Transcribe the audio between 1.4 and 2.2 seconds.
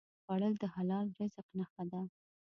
نښه ده